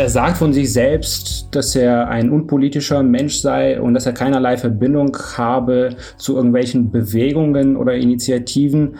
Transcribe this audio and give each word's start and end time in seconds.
Er 0.00 0.08
sagt 0.08 0.38
von 0.38 0.54
sich 0.54 0.72
selbst, 0.72 1.48
dass 1.50 1.76
er 1.76 2.08
ein 2.08 2.30
unpolitischer 2.30 3.02
Mensch 3.02 3.34
sei 3.40 3.78
und 3.78 3.92
dass 3.92 4.06
er 4.06 4.14
keinerlei 4.14 4.56
Verbindung 4.56 5.14
habe 5.36 5.94
zu 6.16 6.36
irgendwelchen 6.36 6.90
Bewegungen 6.90 7.76
oder 7.76 7.92
Initiativen. 7.92 8.96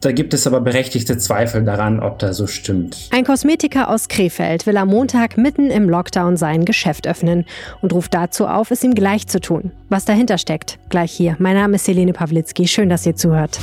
Da 0.00 0.10
gibt 0.10 0.34
es 0.34 0.48
aber 0.48 0.60
berechtigte 0.60 1.16
Zweifel 1.16 1.62
daran, 1.62 2.00
ob 2.00 2.18
das 2.18 2.38
so 2.38 2.48
stimmt. 2.48 3.08
Ein 3.12 3.22
Kosmetiker 3.22 3.88
aus 3.88 4.08
Krefeld 4.08 4.66
will 4.66 4.78
am 4.78 4.88
Montag 4.88 5.38
mitten 5.38 5.70
im 5.70 5.88
Lockdown 5.88 6.36
sein 6.36 6.64
Geschäft 6.64 7.06
öffnen 7.06 7.44
und 7.80 7.92
ruft 7.92 8.12
dazu 8.12 8.48
auf, 8.48 8.72
es 8.72 8.82
ihm 8.82 8.96
gleich 8.96 9.28
zu 9.28 9.38
tun. 9.38 9.70
Was 9.90 10.06
dahinter 10.06 10.38
steckt, 10.38 10.80
gleich 10.88 11.12
hier. 11.12 11.36
Mein 11.38 11.54
Name 11.54 11.76
ist 11.76 11.86
Helene 11.86 12.12
Pawlitzki. 12.12 12.66
Schön, 12.66 12.88
dass 12.88 13.06
ihr 13.06 13.14
zuhört. 13.14 13.60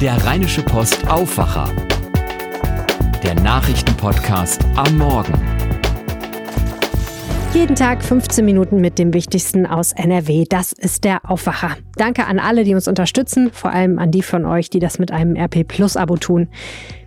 Der 0.00 0.24
Rheinische 0.24 0.62
Post 0.62 1.10
Aufwacher. 1.10 1.68
Der 3.24 3.34
Nachrichtenpodcast 3.34 4.64
am 4.76 4.96
Morgen. 4.96 5.59
Jeden 7.52 7.74
Tag 7.74 8.04
15 8.04 8.44
Minuten 8.44 8.80
mit 8.80 9.00
dem 9.00 9.12
Wichtigsten 9.12 9.66
aus 9.66 9.90
NRW. 9.92 10.44
Das 10.48 10.70
ist 10.70 11.02
der 11.02 11.28
Aufwacher. 11.28 11.76
Danke 11.96 12.26
an 12.26 12.38
alle, 12.38 12.62
die 12.62 12.76
uns 12.76 12.86
unterstützen, 12.86 13.50
vor 13.52 13.72
allem 13.72 13.98
an 13.98 14.12
die 14.12 14.22
von 14.22 14.46
euch, 14.46 14.70
die 14.70 14.78
das 14.78 15.00
mit 15.00 15.10
einem 15.10 15.36
RP 15.36 15.66
Plus 15.66 15.96
Abo 15.96 16.16
tun. 16.16 16.46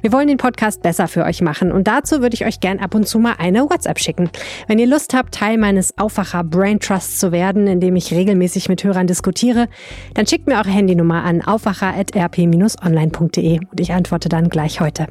Wir 0.01 0.11
wollen 0.11 0.27
den 0.27 0.35
Podcast 0.35 0.81
besser 0.81 1.07
für 1.07 1.23
euch 1.23 1.41
machen 1.41 1.71
und 1.71 1.87
dazu 1.87 2.19
würde 2.21 2.33
ich 2.33 2.45
euch 2.45 2.59
gern 2.59 2.79
ab 2.79 2.93
und 2.93 3.07
zu 3.07 3.19
mal 3.19 3.35
eine 3.37 3.69
WhatsApp 3.69 3.99
schicken. 3.99 4.29
Wenn 4.67 4.79
ihr 4.79 4.87
Lust 4.87 5.13
habt, 5.13 5.33
Teil 5.33 5.57
meines 5.57 5.97
Aufwacher 5.97 6.43
Brain 6.43 6.81
Trusts 6.81 7.19
zu 7.19 7.31
werden, 7.31 7.67
indem 7.67 7.95
ich 7.95 8.13
regelmäßig 8.13 8.67
mit 8.67 8.83
Hörern 8.83 9.07
diskutiere, 9.07 9.69
dann 10.13 10.27
schickt 10.27 10.47
mir 10.47 10.55
eure 10.55 10.71
Handynummer 10.71 11.23
an 11.23 11.41
aufwacher.rp-online.de 11.41 13.59
und 13.59 13.79
ich 13.79 13.93
antworte 13.93 14.27
dann 14.27 14.49
gleich 14.49 14.81
heute. 14.81 15.07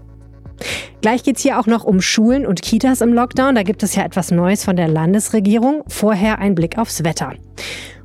Gleich 1.00 1.22
geht 1.22 1.36
es 1.36 1.42
hier 1.42 1.58
auch 1.58 1.66
noch 1.66 1.84
um 1.84 2.00
Schulen 2.00 2.46
und 2.46 2.62
Kitas 2.62 3.00
im 3.00 3.12
Lockdown. 3.12 3.54
Da 3.54 3.62
gibt 3.62 3.82
es 3.82 3.94
ja 3.94 4.04
etwas 4.04 4.30
Neues 4.30 4.64
von 4.64 4.76
der 4.76 4.88
Landesregierung. 4.88 5.82
Vorher 5.88 6.38
ein 6.38 6.54
Blick 6.54 6.78
aufs 6.78 7.04
Wetter. 7.04 7.32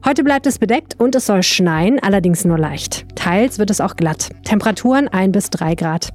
Heute 0.06 0.24
bleibt 0.24 0.48
es 0.48 0.60
bedeckt 0.60 0.96
und 1.00 1.16
es 1.16 1.26
soll 1.26 1.44
schneien, 1.44 2.00
allerdings 2.00 2.46
nur 2.46 2.58
leicht. 2.58 3.06
Teils 3.16 3.60
wird 3.60 3.70
es 3.70 3.82
auch 3.82 3.96
glatt. 3.96 4.30
Temperaturen 4.46 5.08
1 5.08 5.34
bis 5.34 5.50
3 5.50 5.76
Grad. 5.76 6.14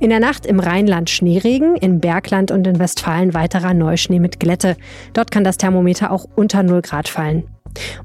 In 0.00 0.10
der 0.10 0.20
Nacht 0.20 0.46
im 0.46 0.60
Rheinland 0.60 1.10
Schneeregen, 1.10 1.76
im 1.76 2.00
Bergland 2.00 2.50
und 2.50 2.66
in 2.66 2.78
Westfalen 2.78 3.34
weiterer 3.34 3.74
Neuschnee 3.74 4.20
mit 4.20 4.40
Glätte. 4.40 4.76
Dort 5.12 5.30
kann 5.30 5.44
das 5.44 5.58
Thermometer 5.58 6.10
auch 6.10 6.26
unter 6.36 6.62
0 6.62 6.80
Grad 6.80 7.08
fallen. 7.08 7.53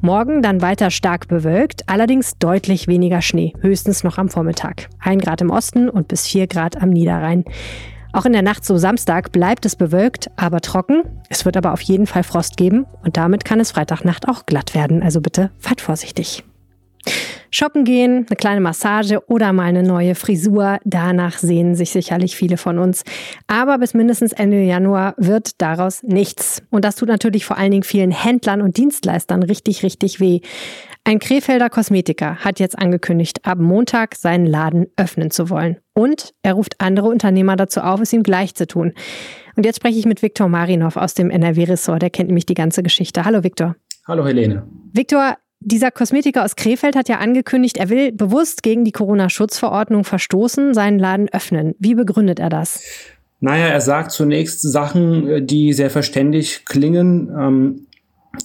Morgen 0.01 0.41
dann 0.41 0.61
weiter 0.61 0.91
stark 0.91 1.27
bewölkt, 1.27 1.83
allerdings 1.87 2.37
deutlich 2.37 2.87
weniger 2.87 3.21
Schnee, 3.21 3.53
höchstens 3.61 4.03
noch 4.03 4.17
am 4.17 4.29
Vormittag. 4.29 4.89
Ein 4.99 5.19
Grad 5.19 5.41
im 5.41 5.49
Osten 5.49 5.89
und 5.89 6.07
bis 6.07 6.27
vier 6.27 6.47
Grad 6.47 6.81
am 6.81 6.89
Niederrhein. 6.89 7.45
Auch 8.11 8.25
in 8.25 8.33
der 8.33 8.41
Nacht 8.41 8.65
zu 8.65 8.77
Samstag 8.77 9.31
bleibt 9.31 9.65
es 9.65 9.75
bewölkt, 9.75 10.31
aber 10.35 10.61
trocken. 10.61 11.03
Es 11.29 11.45
wird 11.45 11.57
aber 11.57 11.73
auf 11.73 11.81
jeden 11.81 12.07
Fall 12.07 12.23
Frost 12.23 12.57
geben 12.57 12.85
und 13.03 13.17
damit 13.17 13.45
kann 13.45 13.59
es 13.59 13.71
Freitagnacht 13.71 14.27
auch 14.27 14.45
glatt 14.45 14.73
werden. 14.73 15.03
Also 15.03 15.21
bitte 15.21 15.51
fahrt 15.59 15.81
vorsichtig. 15.81 16.43
Shoppen 17.51 17.83
gehen, 17.83 18.25
eine 18.27 18.35
kleine 18.35 18.61
Massage 18.61 19.21
oder 19.27 19.53
mal 19.53 19.63
eine 19.63 19.83
neue 19.83 20.15
Frisur. 20.15 20.79
Danach 20.85 21.37
sehen 21.37 21.75
sich 21.75 21.91
sicherlich 21.91 22.35
viele 22.35 22.57
von 22.57 22.77
uns. 22.77 23.03
Aber 23.47 23.77
bis 23.77 23.93
mindestens 23.93 24.33
Ende 24.33 24.61
Januar 24.61 25.15
wird 25.17 25.61
daraus 25.61 26.03
nichts. 26.03 26.61
Und 26.69 26.85
das 26.85 26.95
tut 26.95 27.09
natürlich 27.09 27.45
vor 27.45 27.57
allen 27.57 27.71
Dingen 27.71 27.83
vielen 27.83 28.11
Händlern 28.11 28.61
und 28.61 28.77
Dienstleistern 28.77 29.43
richtig, 29.43 29.83
richtig 29.83 30.19
weh. 30.19 30.41
Ein 31.03 31.19
Krefelder 31.19 31.69
Kosmetiker 31.69 32.35
hat 32.35 32.59
jetzt 32.59 32.77
angekündigt, 32.77 33.45
ab 33.45 33.57
Montag 33.57 34.15
seinen 34.15 34.45
Laden 34.45 34.87
öffnen 34.95 35.31
zu 35.31 35.49
wollen. 35.49 35.77
Und 35.93 36.33
er 36.43 36.53
ruft 36.53 36.75
andere 36.79 37.07
Unternehmer 37.07 37.55
dazu 37.55 37.81
auf, 37.81 37.99
es 37.99 38.13
ihm 38.13 38.23
gleich 38.23 38.53
zu 38.53 38.67
tun. 38.67 38.93
Und 39.55 39.65
jetzt 39.65 39.77
spreche 39.77 39.97
ich 39.97 40.05
mit 40.05 40.21
Viktor 40.21 40.47
Marinov 40.49 40.97
aus 40.97 41.15
dem 41.15 41.31
NRW-Ressort. 41.31 42.01
Der 42.01 42.09
kennt 42.09 42.27
nämlich 42.27 42.45
die 42.45 42.53
ganze 42.53 42.83
Geschichte. 42.83 43.25
Hallo 43.25 43.43
Viktor. 43.43 43.75
Hallo 44.07 44.25
Helene. 44.25 44.67
Viktor, 44.93 45.35
dieser 45.61 45.91
Kosmetiker 45.91 46.45
aus 46.45 46.55
Krefeld 46.55 46.95
hat 46.95 47.09
ja 47.09 47.17
angekündigt, 47.17 47.77
er 47.77 47.89
will 47.89 48.11
bewusst 48.11 48.63
gegen 48.63 48.85
die 48.85 48.91
Corona-Schutzverordnung 48.91 50.03
verstoßen, 50.03 50.73
seinen 50.73 50.99
Laden 50.99 51.29
öffnen. 51.29 51.75
Wie 51.79 51.95
begründet 51.95 52.39
er 52.39 52.49
das? 52.49 52.81
Naja, 53.41 53.67
er 53.67 53.81
sagt 53.81 54.11
zunächst 54.11 54.61
Sachen, 54.61 55.45
die 55.47 55.73
sehr 55.73 55.89
verständig 55.89 56.65
klingen. 56.65 57.29
Ähm, 57.37 57.85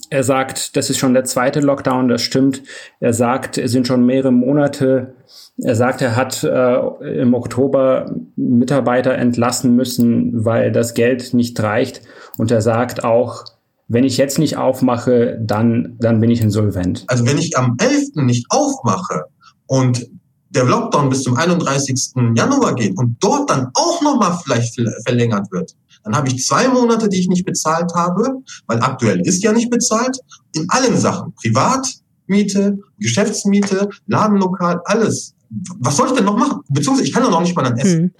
er 0.09 0.23
sagt, 0.23 0.75
das 0.75 0.89
ist 0.89 0.97
schon 0.97 1.13
der 1.13 1.25
zweite 1.25 1.59
Lockdown, 1.59 2.07
das 2.07 2.21
stimmt. 2.21 2.63
Er 2.99 3.13
sagt, 3.13 3.57
es 3.57 3.71
sind 3.71 3.87
schon 3.87 4.05
mehrere 4.05 4.31
Monate. 4.31 5.15
Er 5.61 5.75
sagt, 5.75 6.01
er 6.01 6.15
hat 6.15 6.43
äh, 6.43 7.21
im 7.21 7.33
Oktober 7.33 8.15
Mitarbeiter 8.35 9.13
entlassen 9.13 9.75
müssen, 9.75 10.45
weil 10.45 10.71
das 10.71 10.93
Geld 10.95 11.33
nicht 11.33 11.61
reicht. 11.61 12.01
Und 12.37 12.51
er 12.51 12.61
sagt 12.61 13.03
auch, 13.03 13.45
wenn 13.87 14.03
ich 14.03 14.17
jetzt 14.17 14.39
nicht 14.39 14.57
aufmache, 14.57 15.37
dann, 15.41 15.95
dann 15.99 16.19
bin 16.19 16.31
ich 16.31 16.41
insolvent. 16.41 17.03
Also 17.07 17.25
wenn 17.25 17.37
ich 17.37 17.57
am 17.57 17.77
11. 17.79 18.15
nicht 18.15 18.47
aufmache 18.49 19.25
und 19.67 20.07
der 20.49 20.63
Lockdown 20.63 21.09
bis 21.09 21.23
zum 21.23 21.35
31. 21.35 22.13
Januar 22.35 22.75
geht 22.75 22.97
und 22.97 23.17
dort 23.19 23.49
dann 23.49 23.69
auch 23.73 24.01
nochmal 24.01 24.37
vielleicht 24.43 24.79
verlängert 25.05 25.51
wird, 25.51 25.75
dann 26.03 26.15
habe 26.15 26.29
ich 26.29 26.45
zwei 26.45 26.67
Monate, 26.67 27.09
die 27.09 27.19
ich 27.19 27.27
nicht 27.27 27.45
bezahlt 27.45 27.91
habe, 27.93 28.41
weil 28.67 28.79
aktuell 28.79 29.21
ist 29.21 29.43
ja 29.43 29.51
nicht 29.51 29.69
bezahlt, 29.69 30.17
in 30.53 30.65
allen 30.69 30.97
Sachen, 30.97 31.33
Privatmiete, 31.33 32.79
Geschäftsmiete, 32.99 33.89
Ladenlokal, 34.07 34.81
alles. 34.85 35.33
Was 35.79 35.97
soll 35.97 36.07
ich 36.07 36.13
denn 36.13 36.25
noch 36.25 36.37
machen? 36.37 36.61
Beziehungsweise 36.69 37.07
ich 37.07 37.13
kann 37.13 37.23
doch 37.23 37.31
noch 37.31 37.41
nicht 37.41 37.55
mal 37.55 37.63
dann 37.63 37.77
essen. 37.77 37.99
Hm. 37.99 38.11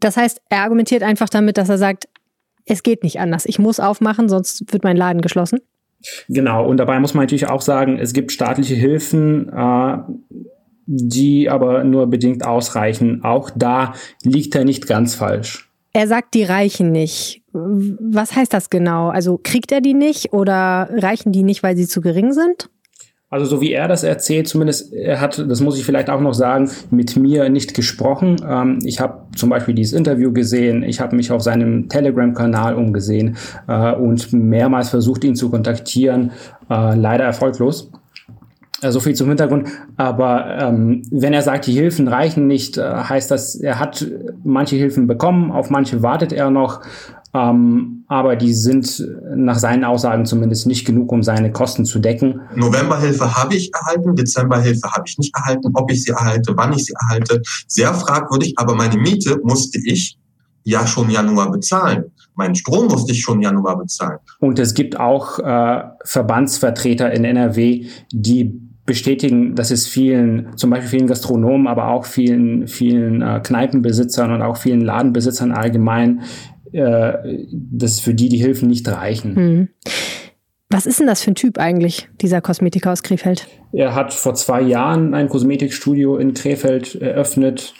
Das 0.00 0.16
heißt, 0.16 0.40
er 0.50 0.62
argumentiert 0.62 1.02
einfach 1.02 1.28
damit, 1.28 1.56
dass 1.56 1.68
er 1.68 1.78
sagt, 1.78 2.08
es 2.66 2.82
geht 2.82 3.02
nicht 3.02 3.20
anders. 3.20 3.46
Ich 3.46 3.58
muss 3.58 3.80
aufmachen, 3.80 4.28
sonst 4.28 4.72
wird 4.72 4.84
mein 4.84 4.96
Laden 4.96 5.20
geschlossen. 5.20 5.60
Genau, 6.28 6.66
und 6.66 6.76
dabei 6.76 7.00
muss 7.00 7.14
man 7.14 7.24
natürlich 7.24 7.48
auch 7.48 7.62
sagen, 7.62 7.98
es 7.98 8.12
gibt 8.12 8.32
staatliche 8.32 8.74
Hilfen, 8.74 9.48
äh, 9.48 9.96
die 10.86 11.48
aber 11.48 11.84
nur 11.84 12.06
bedingt 12.08 12.44
ausreichen. 12.44 13.24
Auch 13.24 13.50
da 13.54 13.94
liegt 14.22 14.54
er 14.54 14.64
nicht 14.64 14.86
ganz 14.86 15.14
falsch. 15.14 15.70
Er 15.92 16.08
sagt, 16.08 16.34
die 16.34 16.42
reichen 16.42 16.92
nicht. 16.92 17.42
Was 17.52 18.34
heißt 18.34 18.52
das 18.52 18.68
genau? 18.68 19.08
Also 19.08 19.38
kriegt 19.42 19.70
er 19.70 19.80
die 19.80 19.94
nicht 19.94 20.32
oder 20.32 20.88
reichen 20.90 21.32
die 21.32 21.44
nicht, 21.44 21.62
weil 21.62 21.76
sie 21.76 21.86
zu 21.86 22.00
gering 22.00 22.32
sind? 22.32 22.68
Also 23.34 23.46
so 23.46 23.60
wie 23.60 23.72
er 23.72 23.88
das 23.88 24.04
erzählt, 24.04 24.46
zumindest 24.46 24.92
er 24.92 25.20
hat, 25.20 25.44
das 25.48 25.60
muss 25.60 25.76
ich 25.76 25.84
vielleicht 25.84 26.08
auch 26.08 26.20
noch 26.20 26.34
sagen, 26.34 26.70
mit 26.92 27.16
mir 27.16 27.48
nicht 27.48 27.74
gesprochen. 27.74 28.36
Ähm, 28.48 28.78
ich 28.84 29.00
habe 29.00 29.22
zum 29.34 29.50
Beispiel 29.50 29.74
dieses 29.74 29.92
Interview 29.92 30.32
gesehen, 30.32 30.84
ich 30.84 31.00
habe 31.00 31.16
mich 31.16 31.32
auf 31.32 31.42
seinem 31.42 31.88
Telegram-Kanal 31.88 32.76
umgesehen 32.76 33.36
äh, 33.66 33.92
und 33.92 34.32
mehrmals 34.32 34.90
versucht, 34.90 35.24
ihn 35.24 35.34
zu 35.34 35.50
kontaktieren, 35.50 36.30
äh, 36.70 36.94
leider 36.94 37.24
erfolglos. 37.24 37.90
Äh, 38.80 38.90
so 38.90 39.00
viel 39.00 39.14
zum 39.14 39.28
Hintergrund. 39.28 39.68
Aber 39.96 40.58
ähm, 40.58 41.02
wenn 41.10 41.32
er 41.32 41.42
sagt, 41.42 41.66
die 41.66 41.72
Hilfen 41.72 42.08
reichen 42.08 42.46
nicht, 42.46 42.76
äh, 42.76 42.82
heißt 42.82 43.30
das, 43.30 43.54
er 43.56 43.78
hat 43.78 44.06
manche 44.44 44.76
Hilfen 44.76 45.06
bekommen, 45.06 45.50
auf 45.50 45.70
manche 45.70 46.02
wartet 46.02 46.32
er 46.32 46.50
noch. 46.50 46.82
Ähm, 47.32 48.04
aber 48.06 48.36
die 48.36 48.52
sind 48.52 49.04
nach 49.34 49.58
seinen 49.58 49.84
Aussagen 49.84 50.24
zumindest 50.24 50.68
nicht 50.68 50.84
genug, 50.84 51.10
um 51.10 51.24
seine 51.24 51.50
Kosten 51.50 51.84
zu 51.84 51.98
decken. 51.98 52.40
Novemberhilfe 52.54 53.36
habe 53.36 53.56
ich 53.56 53.72
erhalten, 53.74 54.14
Dezemberhilfe 54.14 54.88
habe 54.92 55.04
ich 55.06 55.18
nicht 55.18 55.34
erhalten. 55.34 55.72
Ob 55.74 55.90
ich 55.90 56.04
sie 56.04 56.12
erhalte, 56.12 56.52
wann 56.56 56.72
ich 56.72 56.84
sie 56.84 56.94
erhalte, 57.00 57.42
sehr 57.66 57.92
fragwürdig. 57.92 58.54
Aber 58.56 58.76
meine 58.76 58.96
Miete 58.96 59.40
musste 59.42 59.80
ich 59.84 60.16
ja 60.62 60.86
schon 60.86 61.10
Januar 61.10 61.50
bezahlen. 61.50 62.04
Meinen 62.34 62.54
Strom 62.54 62.88
musste 62.88 63.12
ich 63.12 63.20
schon 63.20 63.40
Januar 63.40 63.78
bezahlen. 63.78 64.18
Und 64.40 64.58
es 64.58 64.74
gibt 64.74 64.98
auch 64.98 65.38
äh, 65.38 65.82
Verbandsvertreter 66.04 67.12
in 67.12 67.24
NRW, 67.24 67.86
die 68.12 68.60
bestätigen, 68.86 69.54
dass 69.54 69.70
es 69.70 69.86
vielen, 69.86 70.56
zum 70.56 70.70
Beispiel 70.70 70.90
vielen 70.90 71.06
Gastronomen, 71.06 71.66
aber 71.66 71.88
auch 71.88 72.04
vielen, 72.04 72.68
vielen 72.68 73.22
äh, 73.22 73.40
Kneipenbesitzern 73.42 74.30
und 74.30 74.42
auch 74.42 74.58
vielen 74.58 74.82
Ladenbesitzern 74.82 75.52
allgemein 75.52 76.22
äh, 76.74 77.46
dass 77.52 78.00
für 78.00 78.14
die 78.14 78.28
die 78.28 78.38
Hilfen 78.38 78.68
nicht 78.68 78.88
reichen. 78.88 79.36
Hm. 79.36 79.68
Was 80.70 80.86
ist 80.86 80.98
denn 80.98 81.06
das 81.06 81.22
für 81.22 81.30
ein 81.30 81.36
Typ 81.36 81.58
eigentlich, 81.58 82.08
dieser 82.20 82.40
Kosmetiker 82.40 82.90
aus 82.90 83.04
Krefeld? 83.04 83.46
Er 83.72 83.94
hat 83.94 84.12
vor 84.12 84.34
zwei 84.34 84.60
Jahren 84.60 85.14
ein 85.14 85.28
Kosmetikstudio 85.28 86.16
in 86.16 86.34
Krefeld 86.34 86.96
eröffnet. 86.96 87.74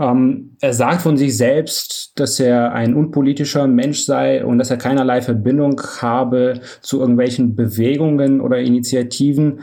Ähm, 0.00 0.56
er 0.60 0.72
sagt 0.72 1.02
von 1.02 1.18
sich 1.18 1.36
selbst, 1.36 2.12
dass 2.18 2.40
er 2.40 2.72
ein 2.72 2.94
unpolitischer 2.94 3.66
Mensch 3.66 4.04
sei 4.04 4.44
und 4.44 4.58
dass 4.58 4.70
er 4.70 4.78
keinerlei 4.78 5.20
Verbindung 5.20 5.80
habe 6.00 6.60
zu 6.80 7.00
irgendwelchen 7.00 7.54
Bewegungen 7.54 8.40
oder 8.40 8.58
Initiativen. 8.58 9.60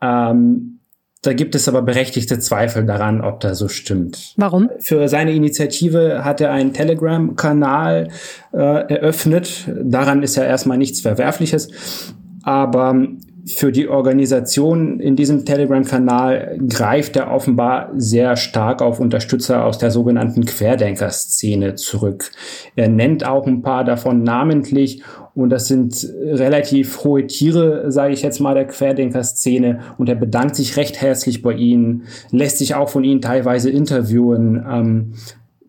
Ähm, 0.00 0.80
da 1.22 1.32
gibt 1.32 1.54
es 1.54 1.68
aber 1.68 1.82
berechtigte 1.82 2.38
Zweifel 2.38 2.86
daran, 2.86 3.20
ob 3.20 3.40
das 3.40 3.58
so 3.58 3.68
stimmt. 3.68 4.34
Warum? 4.36 4.70
Für 4.78 5.08
seine 5.08 5.32
Initiative 5.32 6.24
hat 6.24 6.40
er 6.40 6.52
einen 6.52 6.72
Telegram-Kanal 6.72 8.08
äh, 8.52 8.58
eröffnet. 8.58 9.68
Daran 9.82 10.22
ist 10.22 10.36
ja 10.36 10.44
erstmal 10.44 10.78
nichts 10.78 11.00
Verwerfliches. 11.00 12.14
Aber 12.44 13.08
für 13.46 13.70
die 13.70 13.88
Organisation 13.88 14.98
in 14.98 15.14
diesem 15.14 15.44
Telegram-Kanal 15.44 16.58
greift 16.68 17.16
er 17.16 17.30
offenbar 17.30 17.92
sehr 17.96 18.36
stark 18.36 18.82
auf 18.82 18.98
Unterstützer 18.98 19.64
aus 19.64 19.78
der 19.78 19.92
sogenannten 19.92 20.44
Querdenker-Szene 20.44 21.76
zurück. 21.76 22.32
Er 22.74 22.88
nennt 22.88 23.24
auch 23.24 23.46
ein 23.46 23.62
paar 23.62 23.84
davon 23.84 24.24
namentlich 24.24 25.02
und 25.34 25.50
das 25.50 25.68
sind 25.68 26.08
relativ 26.24 27.04
hohe 27.04 27.26
Tiere, 27.26 27.92
sage 27.92 28.14
ich 28.14 28.22
jetzt 28.22 28.40
mal, 28.40 28.54
der 28.54 28.66
Querdenker-Szene. 28.66 29.80
Und 29.96 30.08
er 30.08 30.16
bedankt 30.16 30.56
sich 30.56 30.76
recht 30.76 31.00
herzlich 31.00 31.42
bei 31.42 31.52
ihnen, 31.52 32.04
lässt 32.32 32.58
sich 32.58 32.74
auch 32.74 32.88
von 32.88 33.04
ihnen 33.04 33.20
teilweise 33.20 33.70
interviewen. 33.70 34.64
Ähm, 34.68 35.12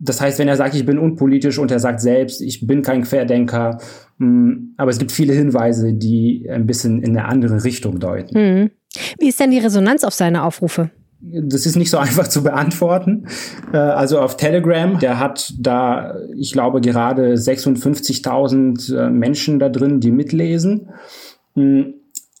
das 0.00 0.20
heißt, 0.20 0.38
wenn 0.38 0.48
er 0.48 0.56
sagt, 0.56 0.74
ich 0.74 0.86
bin 0.86 0.98
unpolitisch 0.98 1.58
und 1.58 1.70
er 1.70 1.80
sagt 1.80 2.00
selbst, 2.00 2.40
ich 2.40 2.66
bin 2.66 2.82
kein 2.82 3.02
Querdenker, 3.02 3.78
mh, 4.18 4.26
hm, 4.26 4.74
aber 4.76 4.90
es 4.90 4.98
gibt 4.98 5.12
viele 5.12 5.32
Hinweise, 5.32 5.92
die 5.92 6.48
ein 6.50 6.66
bisschen 6.66 7.02
in 7.02 7.16
eine 7.16 7.26
andere 7.26 7.64
Richtung 7.64 7.98
deuten. 7.98 8.38
Mhm. 8.38 8.70
Wie 9.18 9.28
ist 9.28 9.40
denn 9.40 9.50
die 9.50 9.58
Resonanz 9.58 10.04
auf 10.04 10.14
seine 10.14 10.44
Aufrufe? 10.44 10.90
Das 11.20 11.66
ist 11.66 11.76
nicht 11.76 11.90
so 11.90 11.98
einfach 11.98 12.28
zu 12.28 12.42
beantworten. 12.42 13.26
Äh, 13.72 13.78
also 13.78 14.20
auf 14.20 14.36
Telegram, 14.36 14.98
der 14.98 15.18
hat 15.18 15.54
da, 15.58 16.14
ich 16.36 16.52
glaube, 16.52 16.80
gerade 16.80 17.34
56.000 17.34 18.96
äh, 18.96 19.10
Menschen 19.10 19.58
da 19.58 19.68
drin, 19.68 20.00
die 20.00 20.12
mitlesen. 20.12 20.90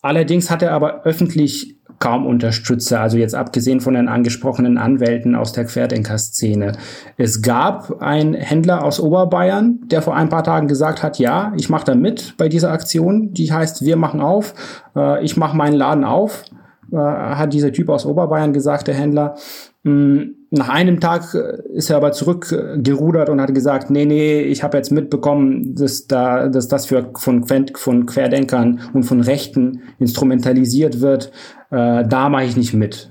Hm, 0.02 0.08
allerdings 0.08 0.50
hat 0.50 0.62
er 0.62 0.72
aber 0.72 1.04
öffentlich 1.04 1.78
kaum 1.98 2.26
Unterstützer, 2.26 3.00
also 3.00 3.18
jetzt 3.18 3.34
abgesehen 3.34 3.80
von 3.80 3.94
den 3.94 4.08
angesprochenen 4.08 4.78
Anwälten 4.78 5.34
aus 5.34 5.52
der 5.52 5.64
Querdenker-Szene. 5.64 6.72
Es 7.16 7.42
gab 7.42 8.00
einen 8.00 8.34
Händler 8.34 8.84
aus 8.84 9.00
Oberbayern, 9.00 9.80
der 9.86 10.02
vor 10.02 10.14
ein 10.14 10.28
paar 10.28 10.44
Tagen 10.44 10.68
gesagt 10.68 11.02
hat, 11.02 11.18
ja, 11.18 11.52
ich 11.56 11.68
mache 11.68 11.86
da 11.86 11.94
mit 11.94 12.36
bei 12.36 12.48
dieser 12.48 12.70
Aktion, 12.70 13.32
die 13.32 13.52
heißt 13.52 13.84
Wir 13.84 13.96
machen 13.96 14.20
auf, 14.20 14.54
äh, 14.94 15.24
ich 15.24 15.36
mache 15.36 15.56
meinen 15.56 15.74
Laden 15.74 16.04
auf, 16.04 16.44
äh, 16.92 16.96
hat 16.96 17.52
dieser 17.52 17.72
Typ 17.72 17.88
aus 17.88 18.06
Oberbayern 18.06 18.52
gesagt, 18.52 18.86
der 18.86 18.94
Händler. 18.94 19.34
Mm, 19.82 20.37
nach 20.50 20.68
einem 20.68 21.00
Tag 21.00 21.34
äh, 21.34 21.58
ist 21.72 21.90
er 21.90 21.96
aber 21.96 22.12
zurückgerudert 22.12 23.28
und 23.28 23.40
hat 23.40 23.54
gesagt, 23.54 23.90
nee, 23.90 24.06
nee, 24.06 24.40
ich 24.40 24.62
habe 24.62 24.76
jetzt 24.76 24.90
mitbekommen, 24.90 25.74
dass, 25.74 26.06
da, 26.06 26.48
dass 26.48 26.68
das 26.68 26.86
für, 26.86 27.10
von, 27.16 27.44
von 27.74 28.06
Querdenkern 28.06 28.80
und 28.92 29.02
von 29.04 29.20
Rechten 29.20 29.82
instrumentalisiert 29.98 31.00
wird. 31.00 31.32
Äh, 31.70 32.06
da 32.06 32.28
mache 32.28 32.44
ich 32.44 32.56
nicht 32.56 32.74
mit. 32.74 33.10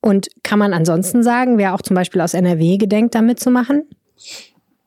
Und 0.00 0.28
kann 0.42 0.58
man 0.58 0.72
ansonsten 0.74 1.22
sagen, 1.22 1.58
wer 1.58 1.74
auch 1.74 1.82
zum 1.82 1.94
Beispiel 1.94 2.20
aus 2.20 2.34
NRW 2.34 2.76
gedenkt, 2.76 3.14
da 3.14 3.22
mitzumachen? 3.22 3.84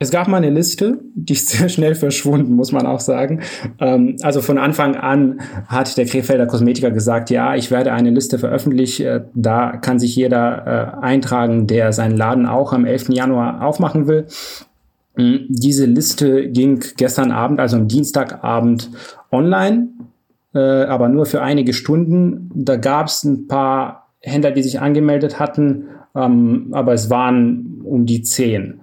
Es 0.02 0.10
gab 0.10 0.28
mal 0.28 0.38
eine 0.38 0.50
Liste, 0.50 0.98
die 1.14 1.34
ist 1.34 1.50
sehr 1.58 1.70
schnell 1.70 1.94
verschwunden, 1.94 2.56
muss 2.56 2.72
man 2.72 2.88
auch 2.88 3.00
sagen. 3.00 3.42
Ähm, 3.80 4.16
also 4.24 4.42
von 4.42 4.58
Anfang 4.58 4.96
an 4.96 5.42
hat 5.68 5.96
der 5.96 6.08
Krefelder 6.08 6.48
Kosmetiker 6.48 6.90
gesagt, 6.90 7.30
ja, 7.30 7.54
ich 7.54 7.70
werde 7.70 7.94
eine 7.94 8.10
Liste 8.10 8.40
veröffentlichen. 8.40 9.06
Äh, 9.06 9.22
da 9.36 9.78
kann 9.78 10.00
sich 10.00 10.16
jeder 10.16 10.98
äh, 11.00 11.06
eintragen, 11.06 11.68
der 11.68 11.94
seinen 11.94 12.18
Laden 12.18 12.48
auch 12.48 12.74
am 12.74 12.84
11. 12.84 13.10
Januar 13.10 13.64
aufmachen 13.64 14.08
will. 14.08 14.26
Ähm, 15.20 15.46
diese 15.50 15.86
Liste 15.86 16.50
ging 16.50 16.84
gestern 16.98 17.32
Abend, 17.32 17.60
also 17.60 17.78
am 17.78 17.88
Dienstagabend, 17.88 18.90
online, 19.32 19.90
äh, 20.56 20.60
aber 20.60 21.10
nur 21.10 21.28
für 21.28 21.44
einige 21.44 21.74
Stunden. 21.74 22.50
Da 22.56 22.78
gab 22.78 23.06
es 23.06 23.24
ein 23.24 23.48
paar 23.48 24.08
Händler, 24.20 24.50
die 24.50 24.64
sich 24.64 24.80
angemeldet 24.80 25.38
hatten, 25.38 25.90
ähm, 26.16 26.70
aber 26.72 26.94
es 26.94 27.12
waren 27.12 27.84
um 27.84 28.08
die 28.08 28.24
zehn. 28.24 28.82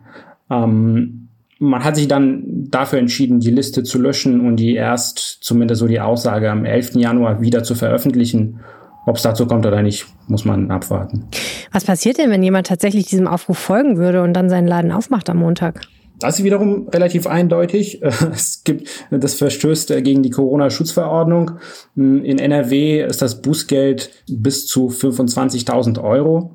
Ähm, 0.50 1.28
man 1.58 1.82
hat 1.82 1.96
sich 1.96 2.06
dann 2.06 2.44
dafür 2.70 2.98
entschieden, 2.98 3.40
die 3.40 3.50
Liste 3.50 3.82
zu 3.82 4.00
löschen 4.00 4.46
und 4.46 4.56
die 4.56 4.74
erst, 4.74 5.38
zumindest 5.40 5.80
so 5.80 5.86
die 5.86 6.00
Aussage, 6.00 6.50
am 6.50 6.64
11. 6.64 6.94
Januar 6.94 7.40
wieder 7.40 7.64
zu 7.64 7.74
veröffentlichen. 7.74 8.60
Ob 9.06 9.16
es 9.16 9.22
dazu 9.22 9.46
kommt 9.46 9.64
oder 9.66 9.82
nicht, 9.82 10.06
muss 10.26 10.44
man 10.44 10.70
abwarten. 10.70 11.24
Was 11.72 11.84
passiert 11.84 12.18
denn, 12.18 12.30
wenn 12.30 12.42
jemand 12.42 12.66
tatsächlich 12.66 13.06
diesem 13.06 13.26
Aufruf 13.26 13.58
folgen 13.58 13.96
würde 13.96 14.22
und 14.22 14.34
dann 14.34 14.50
seinen 14.50 14.68
Laden 14.68 14.92
aufmacht 14.92 15.30
am 15.30 15.38
Montag? 15.38 15.80
Das 16.20 16.38
ist 16.38 16.44
wiederum 16.44 16.88
relativ 16.88 17.26
eindeutig. 17.26 18.02
Es 18.32 18.64
gibt, 18.64 18.88
das 19.10 19.34
verstößt 19.34 19.88
gegen 20.04 20.22
die 20.22 20.30
Corona-Schutzverordnung. 20.30 21.52
In 21.96 22.38
NRW 22.38 23.02
ist 23.02 23.22
das 23.22 23.40
Bußgeld 23.40 24.10
bis 24.28 24.66
zu 24.66 24.88
25.000 24.88 26.02
Euro. 26.02 26.54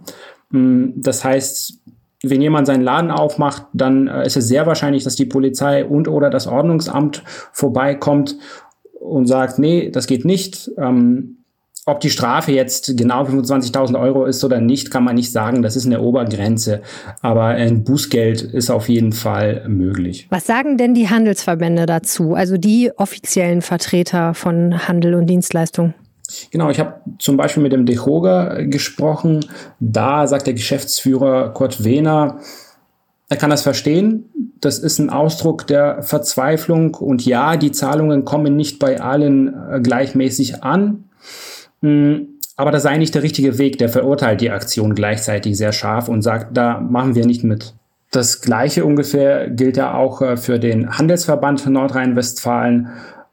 Das 0.51 1.24
heißt, 1.24 1.80
wenn 2.24 2.42
jemand 2.42 2.68
seinen 2.68 2.84
Laden 2.84 3.12
aufmacht, 3.12 3.66
dann 3.74 4.08
äh, 4.08 4.25
ist 4.25 4.38
es 4.38 4.48
sehr 4.48 4.66
wahrscheinlich, 4.66 5.04
dass 5.04 5.16
die 5.16 5.25
Polizei 5.25 5.86
und 5.86 6.08
oder 6.08 6.30
das 6.30 6.48
Ordnungsamt 6.48 7.24
vorbeikommt 7.52 8.38
und 9.00 9.28
sagt, 9.28 9.60
nee, 9.60 9.90
das 9.92 10.08
geht 10.08 10.24
nicht. 10.24 10.72
Ähm, 10.78 11.38
ob 11.86 12.00
die 12.00 12.10
Strafe 12.10 12.54
jetzt 12.54 12.96
genau 12.96 13.25
25.000 13.25 14.00
Euro 14.00 14.25
ist 14.25 14.42
oder 14.46 14.62
nicht, 14.62 14.90
kann 14.90 15.04
man 15.04 15.16
nicht 15.16 15.34
sagen. 15.34 15.62
Das 15.62 15.75
ist 15.75 15.86
eine 15.86 16.02
Obergrenze. 16.02 16.81
Aber 17.22 17.48
ein 17.48 17.84
Bußgeld 17.84 18.42
ist 18.42 18.70
auf 18.70 18.88
jeden 18.88 19.12
Fall 19.12 19.66
möglich. 19.68 20.28
Was 20.30 20.48
sagen 20.48 20.78
denn 20.78 20.94
die 20.94 21.10
Handelsverbände 21.10 21.86
dazu? 21.86 22.36
Also 22.36 22.56
die 22.56 22.92
offiziellen 22.96 23.62
Vertreter 23.62 24.34
von 24.34 24.88
Handel 24.88 25.16
und 25.16 25.25
Dienstleistung? 25.25 25.94
Genau, 26.52 26.70
ich 26.70 26.80
habe 26.80 27.02
zum 27.20 27.38
Beispiel 27.38 27.64
mit 27.64 27.74
dem 27.74 27.86
DeHoga 27.86 28.64
gesprochen. 28.64 29.46
Da 29.80 30.28
sagt 30.28 30.48
der 30.48 30.54
Geschäftsführer 30.54 31.54
Kurt 31.54 31.84
Wehner, 31.84 32.40
er 33.30 33.38
kann 33.38 33.50
das 33.50 33.64
verstehen. 33.64 34.26
Das 34.62 34.80
ist 34.80 35.00
ein 35.00 35.10
Ausdruck 35.10 35.66
der 35.68 36.04
Verzweiflung. 36.04 36.96
Und 36.96 37.26
ja, 37.26 37.58
die 37.58 37.72
Zahlungen 37.72 38.26
kommen 38.26 38.56
nicht 38.56 38.80
bei 38.80 39.02
allen 39.02 39.48
äh, 39.48 39.80
gleichmäßig 39.82 40.64
an. 40.64 41.06
Hm, 41.82 42.28
aber 42.56 42.72
das 42.72 42.84
sei 42.84 42.98
nicht 42.98 43.16
der 43.16 43.24
richtige 43.24 43.58
Weg. 43.58 43.78
Der 43.80 43.90
verurteilt 43.90 44.42
die 44.42 44.52
Aktion 44.52 44.94
gleichzeitig 44.94 45.58
sehr 45.58 45.72
scharf 45.72 46.10
und 46.10 46.22
sagt, 46.22 46.56
da 46.56 46.80
machen 46.80 47.16
wir 47.16 47.26
nicht 47.26 47.44
mit. 47.44 47.74
Das 48.12 48.42
Gleiche 48.42 48.86
ungefähr 48.86 49.50
gilt 49.50 49.78
ja 49.78 49.96
auch 49.96 50.22
äh, 50.22 50.38
für 50.38 50.60
den 50.60 50.98
Handelsverband 50.98 51.66
Nordrhein-Westfalen. 51.66 52.90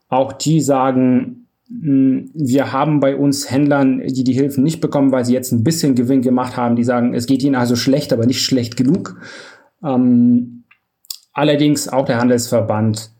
Auch 0.08 0.32
die 0.32 0.62
sagen, 0.62 1.39
wir 1.72 2.72
haben 2.72 2.98
bei 2.98 3.14
uns 3.14 3.48
Händlern, 3.48 4.02
die 4.04 4.24
die 4.24 4.32
Hilfen 4.32 4.64
nicht 4.64 4.80
bekommen, 4.80 5.12
weil 5.12 5.24
sie 5.24 5.34
jetzt 5.34 5.52
ein 5.52 5.62
bisschen 5.62 5.94
Gewinn 5.94 6.20
gemacht 6.20 6.56
haben, 6.56 6.74
die 6.74 6.82
sagen, 6.82 7.14
es 7.14 7.26
geht 7.26 7.44
ihnen 7.44 7.54
also 7.54 7.76
schlecht, 7.76 8.12
aber 8.12 8.26
nicht 8.26 8.42
schlecht 8.42 8.76
genug. 8.76 9.20
Ähm, 9.84 10.64
allerdings 11.32 11.88
auch 11.88 12.04
der 12.04 12.18
Handelsverband 12.18 13.12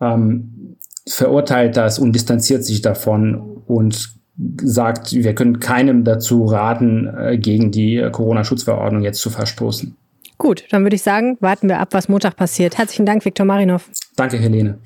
ähm, 0.00 0.76
verurteilt 1.08 1.76
das 1.76 1.98
und 1.98 2.12
distanziert 2.12 2.64
sich 2.64 2.80
davon 2.80 3.62
und 3.66 4.14
sagt, 4.62 5.12
wir 5.12 5.34
können 5.34 5.58
keinem 5.58 6.04
dazu 6.04 6.44
raten, 6.44 7.08
äh, 7.08 7.38
gegen 7.38 7.72
die 7.72 8.08
Corona-Schutzverordnung 8.12 9.02
jetzt 9.02 9.20
zu 9.20 9.30
verstoßen. 9.30 9.96
Gut, 10.38 10.64
dann 10.70 10.84
würde 10.84 10.96
ich 10.96 11.02
sagen, 11.02 11.36
warten 11.40 11.68
wir 11.68 11.80
ab, 11.80 11.88
was 11.90 12.08
Montag 12.08 12.36
passiert. 12.36 12.78
Herzlichen 12.78 13.04
Dank, 13.04 13.24
Viktor 13.24 13.44
Marinov. 13.44 13.90
Danke, 14.16 14.38
Helene. 14.38 14.78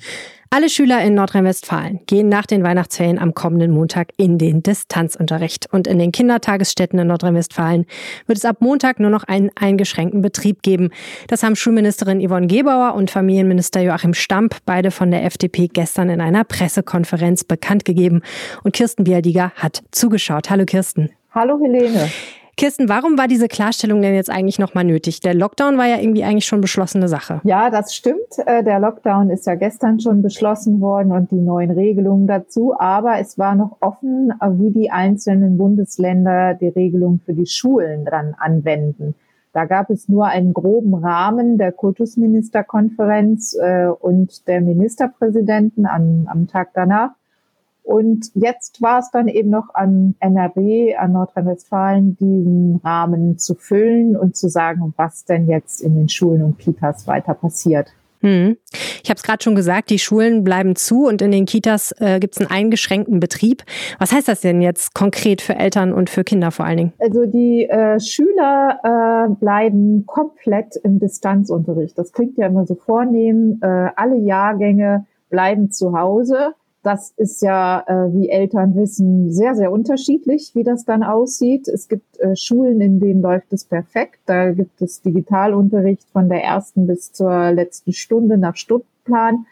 Alle 0.57 0.69
Schüler 0.69 1.03
in 1.03 1.17
Nordrhein-Westfalen 1.17 1.99
gehen 2.07 2.29
nach 2.29 2.47
den 2.47 2.63
Weihnachtsferien 2.63 3.19
am 3.19 3.35
kommenden 3.35 3.73
Montag 3.73 4.11
in 4.17 4.39
den 4.39 4.63
Distanzunterricht. 4.63 5.67
Und 5.73 5.89
in 5.89 5.99
den 5.99 6.13
Kindertagesstätten 6.13 6.97
in 6.97 7.09
Nordrhein-Westfalen 7.09 7.87
wird 8.29 8.39
es 8.39 8.45
ab 8.45 8.59
Montag 8.61 9.01
nur 9.01 9.11
noch 9.11 9.25
einen 9.25 9.51
eingeschränkten 9.57 10.23
Betrieb 10.23 10.63
geben. 10.63 10.91
Das 11.27 11.43
haben 11.43 11.57
Schulministerin 11.57 12.25
Yvonne 12.25 12.47
Gebauer 12.47 12.95
und 12.95 13.11
Familienminister 13.11 13.81
Joachim 13.81 14.15
Stamp, 14.15 14.59
beide 14.65 14.93
von 14.93 15.11
der 15.11 15.25
FDP, 15.25 15.67
gestern 15.67 16.09
in 16.09 16.21
einer 16.21 16.45
Pressekonferenz 16.45 17.43
bekannt 17.43 17.85
gegeben. 17.85 18.23
Und 18.63 18.75
Kirsten 18.75 19.03
Bialdiger 19.03 19.51
hat 19.57 19.83
zugeschaut. 19.91 20.51
Hallo 20.51 20.67
Kirsten. 20.67 21.11
Hallo 21.33 21.59
Helene. 21.61 22.13
Kirsten, 22.57 22.89
warum 22.89 23.19
war 23.19 23.27
diese 23.27 23.49
Klarstellung 23.49 24.01
denn 24.01 24.15
jetzt 24.15 24.31
eigentlich 24.31 24.59
nochmal 24.59 24.85
nötig? 24.85 25.21
Der 25.21 25.35
Lockdown 25.35 25.77
war 25.77 25.87
ja 25.87 25.99
irgendwie 25.99 26.25
eigentlich 26.25 26.47
schon 26.47 26.61
beschlossene 26.61 27.09
Sache. 27.09 27.41
Ja, 27.45 27.71
das 27.71 27.95
stimmt. 27.95 28.39
Äh, 28.47 28.63
der 28.63 28.79
Lockdown 28.79 29.31
ist 29.31 29.47
ja 29.47 29.55
gestern 29.57 29.99
schon 30.01 30.23
beschlossen 30.23 30.81
worden 30.81 31.13
und 31.13 31.31
die 31.31 31.41
neuen 31.41 31.71
Regelungen 31.71 32.27
dazu. 32.27 32.75
Aber 32.79 33.19
es 33.19 33.39
war 33.39 33.55
noch 33.55 33.79
offen, 33.81 34.33
äh, 34.41 34.49
wie 34.53 34.71
die 34.71 34.91
einzelnen 34.91 35.59
Bundesländer 35.59 36.55
die 36.55 36.69
Regelung 36.69 37.21
für 37.25 37.35
die 37.35 37.47
Schulen 37.47 38.05
dran 38.05 38.35
anwenden. 38.39 39.15
Da 39.53 39.67
gab 39.67 39.89
es 39.91 40.09
nur 40.09 40.27
einen 40.27 40.53
groben 40.53 40.95
Rahmen 40.95 41.59
der 41.59 41.71
Kultusministerkonferenz 41.71 43.57
äh, 43.61 43.87
und 43.87 44.49
der 44.49 44.61
Ministerpräsidenten 44.61 45.87
am, 45.87 46.27
am 46.29 46.49
Tag 46.49 46.71
danach. 46.75 47.11
Und 47.85 48.31
jetzt 48.35 48.81
war 48.81 48.99
es 48.99 49.11
dann 49.11 49.29
eben 49.29 49.51
noch 49.51 49.75
an 49.75 50.15
NRW, 50.19 50.97
an 50.97 51.13
Nordrhein-Westfalen, 51.13 52.17
diesen 52.17 52.81
Rahmen 52.83 53.39
zu 53.39 53.55
füllen 53.55 54.17
und 54.17 54.37
zu 54.37 54.49
sagen, 54.49 54.95
was 54.97 55.27
denn 55.27 55.49
jetzt 55.49 55.83
in 55.83 55.95
den 55.95 56.09
Schulen 56.09 56.43
und 56.43 56.59
Kitas 56.59 57.07
weiter 57.07 57.35
passiert. 57.35 57.93
Hm. 58.25 58.57
Ich 59.03 59.11
habe 59.11 59.19
es 59.19 59.23
gerade 59.23 59.45
schon 59.45 59.55
gesagt, 59.55 59.91
die 59.91 59.99
Schulen 59.99 60.45
bleiben 60.45 60.77
zu 60.77 61.07
und 61.07 61.21
in 61.21 61.31
den 61.31 61.45
Kitas 61.45 61.93
äh, 61.99 62.21
gibt 62.21 62.35
es 62.35 62.41
einen 62.41 62.51
eingeschränkten 62.51 63.21
Betrieb. 63.21 63.65
Was 63.99 64.13
heißt 64.13 64.29
das 64.29 64.41
denn 64.41 64.63
jetzt 64.63 64.95
konkret 64.95 65.43
für 65.43 65.57
Eltern 65.57 65.93
und 65.93 66.09
für 66.09 66.25
Kinder 66.25 66.51
vor 66.51 66.65
allen 66.65 66.79
Dingen? 66.79 66.93
Also 66.99 67.27
die 67.27 67.69
äh, 67.69 68.01
Schüler 68.01 68.81
äh, 68.83 69.35
bleiben 69.35 70.07
komplett 70.07 70.75
im 70.83 71.01
Distanzunterricht. 71.01 71.99
Das 71.99 72.13
klingt 72.13 72.39
ja 72.39 72.47
immer 72.47 72.65
so 72.65 72.77
vornehm. 72.77 73.59
Äh, 73.61 73.67
alle 73.95 74.17
Jahrgänge 74.17 75.05
bleiben 75.29 75.71
zu 75.71 75.93
Hause 75.93 76.55
das 76.85 77.15
ist 77.17 77.41
ja, 77.41 77.83
äh, 77.87 78.13
wie 78.15 78.29
Eltern 78.29 78.77
wissen, 78.77 79.33
sehr, 79.33 79.55
sehr 79.55 79.73
unterschiedlich, 79.73 80.51
wie 80.55 80.65
das 80.65 80.85
dann 80.85 81.03
aussieht. 81.03 81.67
Es 81.67 81.89
gibt 81.89 82.21
äh, 82.21 82.37
Schulen, 82.37 82.81
in 82.81 83.01
denen 83.01 83.23
läuft 83.23 83.53
es 83.53 83.65
perfekt. 83.65 84.21
Da 84.27 84.53
gibt 84.53 84.83
es 84.83 85.01
Digitalunterricht 85.01 86.07
von 86.13 86.29
der 86.29 86.45
ersten 86.45 86.87
bis 86.87 87.13
zur 87.13 87.53
letzten 87.53 87.93
Stunde 87.93 88.37
nach 88.37 88.57
Stundenplan. 88.57 89.47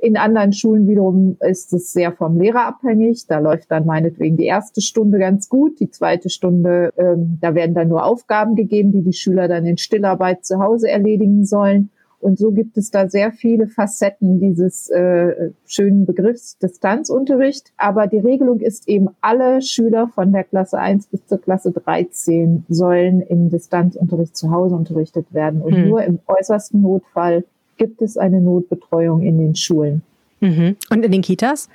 In 0.00 0.16
anderen 0.16 0.52
Schulen 0.52 0.88
wiederum 0.88 1.36
ist 1.38 1.72
es 1.72 1.92
sehr 1.92 2.10
vom 2.10 2.40
Lehrer 2.40 2.66
abhängig. 2.66 3.28
Da 3.28 3.38
läuft 3.38 3.70
dann 3.70 3.86
meinetwegen 3.86 4.36
die 4.36 4.46
erste 4.46 4.80
Stunde 4.80 5.20
ganz 5.20 5.48
gut, 5.48 5.78
die 5.78 5.90
zweite 5.90 6.28
Stunde, 6.28 6.92
ähm, 6.96 7.38
da 7.40 7.54
werden 7.54 7.76
dann 7.76 7.86
nur 7.86 8.04
Aufgaben 8.04 8.56
gegeben, 8.56 8.90
die 8.90 9.02
die 9.02 9.12
Schüler 9.12 9.46
dann 9.46 9.64
in 9.64 9.78
Stillarbeit 9.78 10.44
zu 10.44 10.58
Hause 10.58 10.90
erledigen 10.90 11.44
sollen. 11.44 11.90
Und 12.22 12.38
so 12.38 12.52
gibt 12.52 12.78
es 12.78 12.92
da 12.92 13.08
sehr 13.08 13.32
viele 13.32 13.66
Facetten 13.66 14.38
dieses 14.38 14.88
äh, 14.90 15.50
schönen 15.66 16.06
Begriffs 16.06 16.56
Distanzunterricht. 16.58 17.72
Aber 17.76 18.06
die 18.06 18.18
Regelung 18.18 18.60
ist 18.60 18.88
eben, 18.88 19.08
alle 19.20 19.60
Schüler 19.60 20.06
von 20.06 20.32
der 20.32 20.44
Klasse 20.44 20.78
1 20.78 21.08
bis 21.08 21.26
zur 21.26 21.40
Klasse 21.40 21.72
13 21.72 22.64
sollen 22.68 23.22
im 23.22 23.50
Distanzunterricht 23.50 24.36
zu 24.36 24.52
Hause 24.52 24.76
unterrichtet 24.76 25.26
werden. 25.32 25.60
Und 25.62 25.76
mhm. 25.76 25.88
nur 25.88 26.04
im 26.04 26.20
äußersten 26.28 26.80
Notfall 26.80 27.44
gibt 27.76 28.00
es 28.02 28.16
eine 28.16 28.40
Notbetreuung 28.40 29.22
in 29.22 29.38
den 29.38 29.56
Schulen. 29.56 30.02
Mhm. 30.40 30.76
Und 30.90 31.04
in 31.04 31.10
den 31.10 31.22
Kitas? 31.22 31.68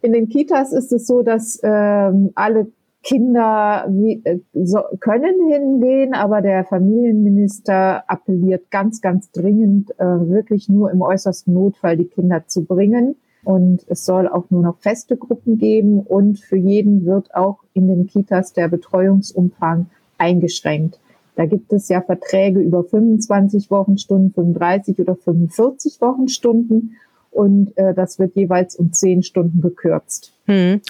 In 0.00 0.14
den 0.14 0.30
Kitas 0.30 0.72
ist 0.72 0.92
es 0.92 1.06
so, 1.06 1.22
dass 1.22 1.60
ähm, 1.62 2.30
alle 2.34 2.68
Kinder 3.02 3.88
äh, 3.88 4.38
können 5.00 5.48
hingehen, 5.50 6.12
aber 6.14 6.42
der 6.42 6.64
Familienminister 6.64 8.04
appelliert 8.10 8.70
ganz, 8.70 9.00
ganz 9.00 9.30
dringend, 9.30 9.90
äh, 9.98 10.04
wirklich 10.04 10.68
nur 10.68 10.90
im 10.90 11.00
äußersten 11.00 11.54
Notfall 11.54 11.96
die 11.96 12.06
Kinder 12.06 12.46
zu 12.46 12.64
bringen. 12.64 13.16
Und 13.42 13.86
es 13.88 14.04
soll 14.04 14.28
auch 14.28 14.50
nur 14.50 14.62
noch 14.62 14.78
feste 14.78 15.16
Gruppen 15.16 15.56
geben 15.56 16.00
und 16.00 16.38
für 16.38 16.56
jeden 16.56 17.06
wird 17.06 17.34
auch 17.34 17.60
in 17.72 17.88
den 17.88 18.06
Kitas 18.06 18.52
der 18.52 18.68
Betreuungsumfang 18.68 19.86
eingeschränkt. 20.18 21.00
Da 21.36 21.46
gibt 21.46 21.72
es 21.72 21.88
ja 21.88 22.02
Verträge 22.02 22.60
über 22.60 22.84
25 22.84 23.70
Wochenstunden, 23.70 24.32
35 24.34 24.98
oder 24.98 25.16
45 25.16 26.02
Wochenstunden 26.02 26.96
und 27.30 27.74
äh, 27.78 27.94
das 27.94 28.18
wird 28.18 28.36
jeweils 28.36 28.76
um 28.76 28.92
10 28.92 29.22
Stunden 29.22 29.62
gekürzt. 29.62 30.34
Hm. 30.44 30.82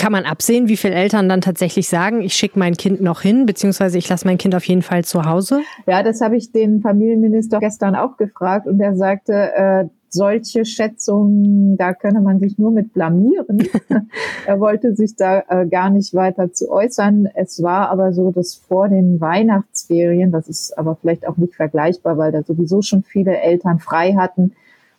Kann 0.00 0.12
man 0.12 0.24
absehen, 0.24 0.66
wie 0.68 0.78
viele 0.78 0.94
Eltern 0.94 1.28
dann 1.28 1.42
tatsächlich 1.42 1.86
sagen, 1.86 2.22
ich 2.22 2.32
schicke 2.32 2.58
mein 2.58 2.74
Kind 2.74 3.02
noch 3.02 3.20
hin, 3.20 3.44
beziehungsweise 3.44 3.98
ich 3.98 4.08
lasse 4.08 4.26
mein 4.26 4.38
Kind 4.38 4.54
auf 4.54 4.64
jeden 4.64 4.80
Fall 4.80 5.04
zu 5.04 5.26
Hause? 5.26 5.60
Ja, 5.86 6.02
das 6.02 6.22
habe 6.22 6.38
ich 6.38 6.52
den 6.52 6.80
Familienminister 6.80 7.58
gestern 7.58 7.94
auch 7.94 8.16
gefragt 8.16 8.66
und 8.66 8.80
er 8.80 8.96
sagte, 8.96 9.32
äh, 9.54 9.84
solche 10.08 10.64
Schätzungen, 10.64 11.76
da 11.76 11.92
könne 11.92 12.22
man 12.22 12.40
sich 12.40 12.56
nur 12.56 12.70
mit 12.70 12.94
blamieren. 12.94 13.68
er 14.46 14.58
wollte 14.58 14.96
sich 14.96 15.16
da 15.16 15.42
äh, 15.48 15.66
gar 15.66 15.90
nicht 15.90 16.14
weiter 16.14 16.50
zu 16.50 16.70
äußern. 16.70 17.28
Es 17.34 17.62
war 17.62 17.90
aber 17.90 18.14
so, 18.14 18.30
dass 18.30 18.54
vor 18.54 18.88
den 18.88 19.20
Weihnachtsferien, 19.20 20.32
das 20.32 20.48
ist 20.48 20.78
aber 20.78 20.96
vielleicht 20.96 21.28
auch 21.28 21.36
nicht 21.36 21.54
vergleichbar, 21.54 22.16
weil 22.16 22.32
da 22.32 22.42
sowieso 22.42 22.80
schon 22.80 23.02
viele 23.02 23.38
Eltern 23.38 23.78
frei 23.80 24.14
hatten, 24.14 24.52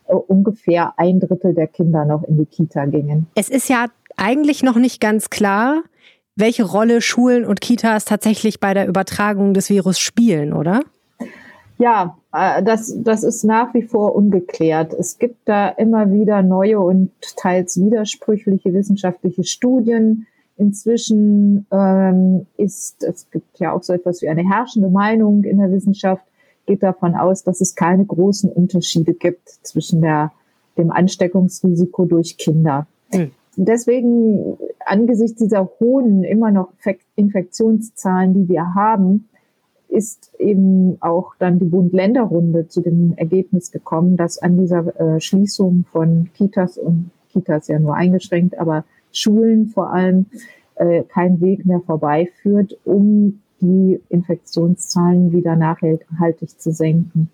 äh, 0.06 0.14
ungefähr 0.14 0.94
ein 0.96 1.20
Drittel 1.20 1.54
der 1.54 1.66
Kinder 1.66 2.04
noch 2.04 2.22
in 2.24 2.38
die 2.38 2.46
Kita 2.46 2.86
gingen. 2.86 3.26
Es 3.34 3.48
ist 3.48 3.68
ja 3.68 3.86
eigentlich 4.16 4.62
noch 4.62 4.76
nicht 4.76 5.00
ganz 5.00 5.30
klar, 5.30 5.82
welche 6.36 6.64
Rolle 6.64 7.00
Schulen 7.02 7.44
und 7.44 7.60
Kitas 7.60 8.04
tatsächlich 8.04 8.60
bei 8.60 8.74
der 8.74 8.88
Übertragung 8.88 9.54
des 9.54 9.68
Virus 9.68 9.98
spielen, 9.98 10.52
oder? 10.52 10.82
Ja, 11.78 12.16
äh, 12.32 12.62
das, 12.62 12.94
das 13.02 13.22
ist 13.22 13.44
nach 13.44 13.74
wie 13.74 13.82
vor 13.82 14.14
ungeklärt. 14.14 14.94
Es 14.94 15.18
gibt 15.18 15.48
da 15.48 15.68
immer 15.68 16.12
wieder 16.12 16.42
neue 16.42 16.80
und 16.80 17.10
teils 17.36 17.80
widersprüchliche 17.80 18.72
wissenschaftliche 18.72 19.44
Studien. 19.44 20.26
Inzwischen 20.56 21.66
ähm, 21.72 22.46
ist, 22.56 23.02
es 23.02 23.28
gibt 23.30 23.58
ja 23.58 23.72
auch 23.72 23.82
so 23.82 23.92
etwas 23.92 24.22
wie 24.22 24.28
eine 24.28 24.48
herrschende 24.48 24.90
Meinung 24.90 25.44
in 25.44 25.58
der 25.58 25.72
Wissenschaft, 25.72 26.22
geht 26.66 26.82
davon 26.82 27.16
aus, 27.16 27.42
dass 27.42 27.60
es 27.60 27.74
keine 27.74 28.04
großen 28.04 28.50
Unterschiede 28.50 29.14
gibt 29.14 29.48
zwischen 29.62 30.02
der, 30.02 30.30
dem 30.78 30.92
Ansteckungsrisiko 30.92 32.04
durch 32.04 32.36
Kinder. 32.36 32.86
Hm 33.10 33.32
deswegen 33.56 34.56
angesichts 34.84 35.38
dieser 35.38 35.70
hohen 35.80 36.24
immer 36.24 36.50
noch 36.50 36.72
Infektionszahlen, 37.16 38.34
die 38.34 38.48
wir 38.48 38.74
haben, 38.74 39.28
ist 39.88 40.32
eben 40.38 40.96
auch 41.00 41.34
dann 41.38 41.58
die 41.58 41.66
Bund-Länder-Runde 41.66 42.68
zu 42.68 42.80
dem 42.80 43.12
Ergebnis 43.16 43.70
gekommen, 43.70 44.16
dass 44.16 44.38
an 44.38 44.58
dieser 44.58 44.98
äh, 44.98 45.20
Schließung 45.20 45.84
von 45.92 46.30
Kitas 46.34 46.78
und 46.78 47.10
Kitas 47.30 47.68
ja 47.68 47.78
nur 47.78 47.94
eingeschränkt, 47.94 48.58
aber 48.58 48.84
Schulen 49.12 49.66
vor 49.68 49.92
allem 49.92 50.26
äh, 50.76 51.02
kein 51.02 51.42
Weg 51.42 51.66
mehr 51.66 51.80
vorbeiführt, 51.80 52.78
um 52.84 53.40
die 53.60 54.00
Infektionszahlen 54.08 55.32
wieder 55.32 55.56
nachhaltig 55.56 56.58
zu 56.58 56.72
senken. 56.72 57.30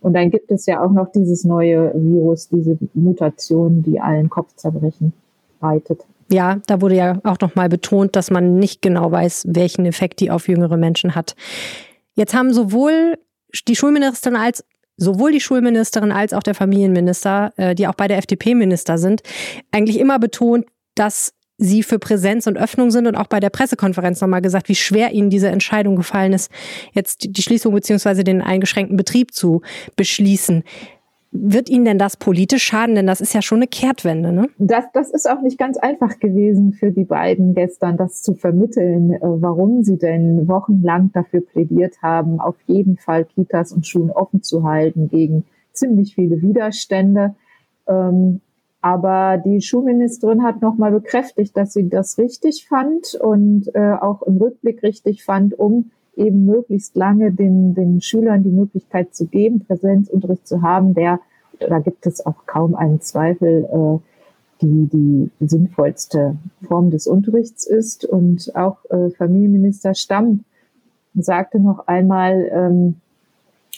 Und 0.00 0.12
dann 0.12 0.30
gibt 0.30 0.50
es 0.50 0.66
ja 0.66 0.84
auch 0.84 0.92
noch 0.92 1.10
dieses 1.10 1.44
neue 1.44 1.92
Virus, 1.94 2.48
diese 2.48 2.78
Mutation, 2.92 3.82
die 3.82 4.00
allen 4.00 4.28
Kopfzerbrechen 4.28 5.14
reitet. 5.60 6.04
Ja, 6.30 6.60
da 6.66 6.80
wurde 6.80 6.96
ja 6.96 7.20
auch 7.24 7.38
nochmal 7.40 7.68
betont, 7.68 8.16
dass 8.16 8.30
man 8.30 8.56
nicht 8.56 8.82
genau 8.82 9.12
weiß, 9.12 9.46
welchen 9.48 9.86
Effekt 9.86 10.20
die 10.20 10.30
auf 10.30 10.48
jüngere 10.48 10.76
Menschen 10.76 11.14
hat. 11.14 11.36
Jetzt 12.14 12.34
haben 12.34 12.52
sowohl 12.52 13.18
die 13.68 13.76
Schulministerin 13.76 14.36
als 14.36 14.64
sowohl 14.96 15.32
die 15.32 15.40
Schulministerin 15.40 16.10
als 16.10 16.32
auch 16.32 16.42
der 16.42 16.54
Familienminister, 16.54 17.52
äh, 17.56 17.74
die 17.74 17.86
auch 17.86 17.94
beide 17.94 18.14
FDP-Minister 18.14 18.96
sind, 18.98 19.22
eigentlich 19.70 19.98
immer 19.98 20.18
betont, 20.18 20.64
dass 20.94 21.34
sie 21.58 21.82
für 21.82 21.98
Präsenz 21.98 22.46
und 22.46 22.58
Öffnung 22.58 22.90
sind 22.90 23.06
und 23.06 23.16
auch 23.16 23.28
bei 23.28 23.40
der 23.40 23.50
Pressekonferenz 23.50 24.20
nochmal 24.20 24.42
gesagt, 24.42 24.68
wie 24.68 24.74
schwer 24.74 25.12
ihnen 25.12 25.30
diese 25.30 25.48
Entscheidung 25.48 25.96
gefallen 25.96 26.32
ist, 26.32 26.50
jetzt 26.92 27.26
die 27.28 27.42
Schließung 27.42 27.72
beziehungsweise 27.74 28.24
den 28.24 28.42
eingeschränkten 28.42 28.96
Betrieb 28.96 29.32
zu 29.32 29.62
beschließen. 29.96 30.64
Wird 31.40 31.68
Ihnen 31.68 31.84
denn 31.84 31.98
das 31.98 32.16
politisch 32.16 32.64
schaden? 32.64 32.94
Denn 32.94 33.06
das 33.06 33.20
ist 33.20 33.34
ja 33.34 33.42
schon 33.42 33.58
eine 33.58 33.66
Kehrtwende, 33.66 34.32
ne? 34.32 34.48
Das, 34.58 34.84
das 34.92 35.10
ist 35.10 35.28
auch 35.28 35.40
nicht 35.42 35.58
ganz 35.58 35.76
einfach 35.76 36.18
gewesen 36.18 36.72
für 36.72 36.90
die 36.90 37.04
beiden 37.04 37.54
gestern, 37.54 37.96
das 37.96 38.22
zu 38.22 38.34
vermitteln, 38.34 39.12
äh, 39.12 39.20
warum 39.22 39.82
sie 39.82 39.98
denn 39.98 40.48
wochenlang 40.48 41.10
dafür 41.12 41.40
plädiert 41.40 42.02
haben, 42.02 42.40
auf 42.40 42.56
jeden 42.66 42.96
Fall 42.96 43.24
Kitas 43.24 43.72
und 43.72 43.86
Schulen 43.86 44.10
offen 44.10 44.42
zu 44.42 44.64
halten 44.64 45.08
gegen 45.08 45.44
ziemlich 45.72 46.14
viele 46.14 46.42
Widerstände. 46.42 47.34
Ähm, 47.86 48.40
aber 48.80 49.38
die 49.38 49.62
Schulministerin 49.62 50.44
hat 50.44 50.62
nochmal 50.62 50.92
bekräftigt, 50.92 51.56
dass 51.56 51.72
sie 51.72 51.88
das 51.88 52.18
richtig 52.18 52.66
fand 52.68 53.14
und 53.14 53.68
äh, 53.74 53.94
auch 54.00 54.22
im 54.22 54.36
Rückblick 54.36 54.82
richtig 54.82 55.24
fand, 55.24 55.58
um 55.58 55.90
eben 56.16 56.44
möglichst 56.44 56.96
lange 56.96 57.32
den, 57.32 57.74
den 57.74 58.00
Schülern 58.00 58.42
die 58.42 58.50
Möglichkeit 58.50 59.14
zu 59.14 59.26
geben, 59.26 59.64
Präsenzunterricht 59.66 60.46
zu 60.46 60.62
haben, 60.62 60.94
der, 60.94 61.20
da 61.60 61.78
gibt 61.78 62.06
es 62.06 62.24
auch 62.24 62.46
kaum 62.46 62.74
einen 62.74 63.00
Zweifel, 63.00 63.64
äh, 63.70 63.98
die 64.62 64.88
die 64.88 65.30
sinnvollste 65.46 66.36
Form 66.66 66.90
des 66.90 67.06
Unterrichts 67.06 67.66
ist. 67.66 68.04
Und 68.04 68.54
auch 68.56 68.78
äh, 68.90 69.10
Familienminister 69.10 69.94
Stamm 69.94 70.44
sagte 71.14 71.60
noch 71.60 71.86
einmal, 71.86 72.48
ähm, 72.52 72.96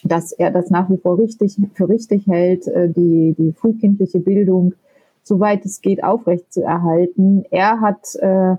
dass 0.04 0.32
er 0.32 0.50
das 0.50 0.70
nach 0.70 0.88
wie 0.90 0.96
vor 0.96 1.18
richtig, 1.18 1.56
für 1.74 1.88
richtig 1.88 2.26
hält, 2.26 2.66
äh, 2.68 2.88
die, 2.88 3.34
die 3.36 3.52
frühkindliche 3.52 4.20
Bildung, 4.20 4.74
soweit 5.22 5.64
es 5.64 5.80
geht, 5.80 6.04
aufrechtzuerhalten. 6.04 7.44
Er 7.50 7.80
hat 7.80 8.14
äh, 8.16 8.56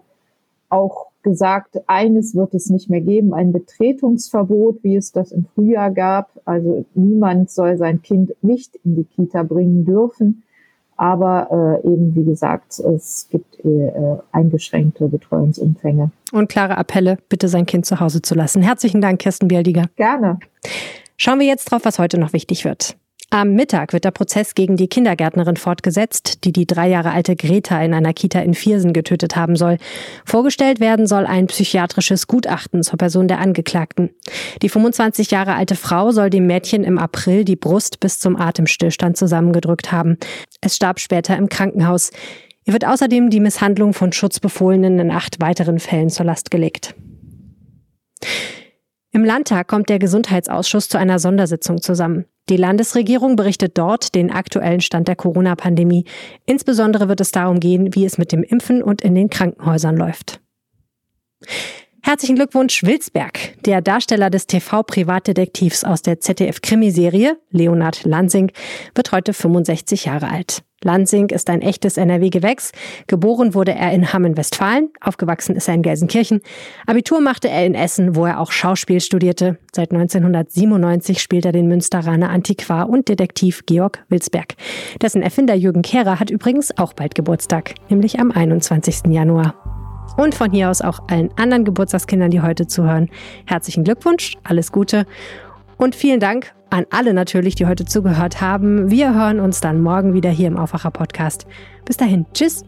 auch 0.70 1.09
gesagt, 1.24 1.80
eines 1.88 2.36
wird 2.36 2.54
es 2.54 2.70
nicht 2.70 2.90
mehr 2.90 3.02
geben, 3.02 3.34
ein 3.34 3.52
Betretungsverbot, 3.52 4.84
wie 4.84 4.96
es 4.96 5.12
das 5.12 5.32
im 5.32 5.46
Frühjahr 5.54 5.92
gab. 5.92 6.32
Also 6.46 6.86
niemand 6.94 7.52
soll 7.52 7.78
sein 7.78 8.02
Kind 8.02 8.34
nicht 8.42 8.76
in 8.84 8.96
die 8.96 9.04
Kita 9.04 9.44
bringen 9.44 9.86
dürfen. 9.86 10.44
Aber 10.98 11.80
äh, 11.84 11.88
eben, 11.88 12.14
wie 12.14 12.26
gesagt, 12.26 12.78
es 12.80 13.28
gibt 13.30 13.64
äh, 13.64 14.18
eingeschränkte 14.34 15.08
Betreuungsumfänge. 15.08 16.12
Und 16.34 16.50
klare 16.50 16.78
Appelle, 16.78 17.18
bitte 17.30 17.48
sein 17.48 17.66
Kind 17.66 17.86
zu 17.86 18.02
Hause 18.02 18.22
zu 18.22 18.36
lassen. 18.36 18.62
Herzlichen 18.62 19.00
Dank, 19.00 19.20
Kirsten 19.20 19.48
Bialdiger. 19.48 19.86
Gerne. 19.96 20.40
Schauen 21.16 21.40
wir 21.40 21.48
jetzt 21.48 21.72
drauf, 21.72 21.82
was 21.86 22.00
heute 22.00 22.20
noch 22.20 22.34
wichtig 22.34 22.66
wird. 22.66 22.98
Am 23.32 23.54
Mittag 23.54 23.94
wird 23.94 24.06
der 24.06 24.12
Prozess 24.12 24.56
gegen 24.56 24.76
die 24.76 24.88
Kindergärtnerin 24.88 25.56
fortgesetzt, 25.56 26.44
die 26.46 26.52
die 26.52 26.66
drei 26.66 26.90
Jahre 26.90 27.12
alte 27.12 27.36
Greta 27.36 27.80
in 27.84 27.94
einer 27.94 28.12
Kita 28.12 28.40
in 28.40 28.56
Viersen 28.56 28.92
getötet 28.92 29.36
haben 29.36 29.56
soll. 29.56 29.78
Vorgestellt 30.26 30.80
werden 30.80 31.06
soll 31.06 31.28
ein 31.28 31.46
psychiatrisches 31.46 32.26
Gutachten 32.26 32.82
zur 32.82 32.98
Person 32.98 33.28
der 33.28 33.38
Angeklagten. 33.38 34.10
Die 34.64 34.70
25 34.70 35.30
Jahre 35.30 35.54
alte 35.54 35.76
Frau 35.76 36.10
soll 36.12 36.32
dem 36.32 36.48
Mädchen 36.48 36.84
im 36.84 36.98
April 36.98 37.46
die 37.46 37.56
Brust 37.56 38.00
bis 38.00 38.20
zum 38.20 38.36
Atemstillstand 38.36 39.16
zusammengedrückt 39.16 39.92
haben. 39.92 40.18
Es 40.62 40.76
starb 40.76 41.00
später 41.00 41.38
im 41.38 41.50
Krankenhaus. 41.50 42.10
Ihr 42.66 42.74
wird 42.74 42.88
außerdem 42.88 43.30
die 43.30 43.40
Misshandlung 43.40 43.94
von 43.94 44.12
Schutzbefohlenen 44.12 44.98
in 44.98 45.12
acht 45.12 45.40
weiteren 45.40 45.78
Fällen 45.78 46.10
zur 46.10 46.26
Last 46.26 46.50
gelegt. 46.50 46.96
Im 49.20 49.26
Landtag 49.26 49.68
kommt 49.68 49.90
der 49.90 50.00
Gesundheitsausschuss 50.00 50.88
zu 50.88 50.98
einer 50.98 51.20
Sondersitzung 51.20 51.82
zusammen. 51.82 52.24
Die 52.48 52.56
Landesregierung 52.56 53.36
berichtet 53.36 53.78
dort 53.78 54.16
den 54.16 54.32
aktuellen 54.32 54.80
Stand 54.80 55.10
der 55.10 55.18
Corona-Pandemie. 55.18 56.06
Insbesondere 56.46 57.10
wird 57.10 57.20
es 57.20 57.32
darum 57.32 57.60
gehen, 57.60 57.94
wie 57.96 58.06
es 58.06 58.18
mit 58.18 58.32
dem 58.32 58.44
Impfen 58.44 58.82
und 58.82 59.02
in 59.02 59.16
den 59.16 59.30
Krankenhäusern 59.30 59.98
läuft. 59.98 60.40
Herzlichen 62.10 62.38
Glückwunsch, 62.38 62.82
Wilsberg. 62.82 63.54
Der 63.66 63.82
Darsteller 63.82 64.32
des 64.32 64.48
TV-Privatdetektivs 64.48 65.84
aus 65.84 66.02
der 66.02 66.20
ZDF-Krimiserie, 66.20 67.38
Leonard 67.52 68.04
Lansing, 68.04 68.52
wird 68.96 69.12
heute 69.12 69.32
65 69.32 70.06
Jahre 70.06 70.28
alt. 70.28 70.64
Lansing 70.84 71.30
ist 71.30 71.52
ein 71.52 71.62
echtes 71.62 71.98
NRW-Gewächs. 71.98 72.72
Geboren 73.06 73.54
wurde 73.54 73.76
er 73.76 73.92
in 73.92 74.12
Hamm-Westfalen, 74.12 74.90
aufgewachsen 75.02 75.56
ist 75.56 75.68
er 75.68 75.76
in 75.76 75.84
Gelsenkirchen. 75.84 76.42
Abitur 76.88 77.22
machte 77.22 77.48
er 77.48 77.64
in 77.68 77.76
Essen, 77.76 78.16
wo 78.16 78.26
er 78.26 78.40
auch 78.40 78.52
Schauspiel 78.52 79.02
studierte. 79.02 79.60
Seit 79.72 79.92
1997 79.92 81.22
spielt 81.22 81.46
er 81.46 81.52
den 81.52 81.68
Münsteraner 81.68 82.32
Antiquar 82.32 82.90
und 82.90 83.08
Detektiv 83.08 83.68
Georg 83.68 84.04
Wilsberg. 84.10 84.56
Dessen 85.00 85.22
Erfinder 85.22 85.54
Jürgen 85.54 85.84
Kehrer 85.84 86.20
hat 86.20 86.32
übrigens 86.32 86.76
auch 86.76 86.94
bald 86.94 87.14
Geburtstag, 87.14 87.76
nämlich 87.88 88.20
am 88.20 88.32
21. 88.32 89.12
Januar. 89.12 89.79
Und 90.18 90.36
von 90.36 90.52
hier 90.52 90.70
aus 90.70 90.82
auch 90.82 91.00
allen 91.08 91.30
anderen 91.38 91.66
Geburtstagskindern, 91.66 92.32
die 92.32 92.42
heute 92.42 92.68
zuhören. 92.68 93.10
Herzlichen 93.46 93.84
Glückwunsch, 93.84 94.38
alles 94.44 94.72
Gute 94.72 95.06
und 95.78 95.96
vielen 95.96 96.20
Dank 96.20 96.54
an 96.70 96.86
alle 96.92 97.14
natürlich, 97.14 97.56
die 97.56 97.66
heute 97.66 97.86
zugehört 97.86 98.42
haben. 98.42 98.92
Wir 98.92 99.14
hören 99.14 99.40
uns 99.40 99.62
dann 99.62 99.82
morgen 99.82 100.14
wieder 100.14 100.30
hier 100.30 100.48
im 100.48 100.58
Aufwacher 100.58 100.92
Podcast. 100.92 101.48
Bis 101.86 101.98
dahin, 101.98 102.26
tschüss. 102.34 102.64